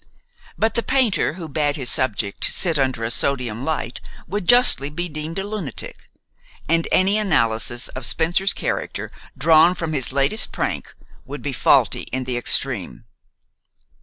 But 0.57 0.73
the 0.73 0.81
painter 0.81 1.33
who 1.33 1.47
bade 1.47 1.75
his 1.75 1.91
subject 1.91 2.43
sit 2.43 2.79
under 2.79 3.03
a 3.03 3.11
sodium 3.11 3.63
light 3.63 4.01
would 4.27 4.47
justly 4.49 4.89
be 4.89 5.07
deemed 5.07 5.37
a 5.37 5.43
lunatic, 5.45 6.09
and 6.67 6.87
any 6.91 7.19
analysis 7.19 7.87
of 7.89 8.03
Spencer's 8.07 8.51
character 8.53 9.11
drawn 9.37 9.75
from 9.75 9.93
his 9.93 10.11
latest 10.11 10.51
prank 10.51 10.95
would 11.23 11.43
be 11.43 11.53
faulty 11.53 12.07
in 12.11 12.23
the 12.23 12.35
extreme. 12.35 13.05